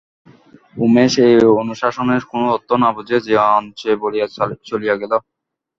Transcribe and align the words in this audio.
উমেশ 0.75 1.13
এই 1.25 1.35
অনুশাসনের 1.61 2.21
কোনো 2.31 2.45
অর্থ 2.55 2.69
না 2.81 2.89
বুঝিয়া 2.95 3.19
যে 3.27 3.33
আঞ্চে 3.51 3.91
বলিয়া 4.01 4.27
চলিয়া 4.69 4.95
গেল। 5.01 5.13